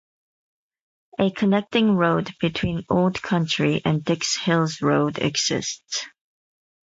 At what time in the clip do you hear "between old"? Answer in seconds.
2.39-3.21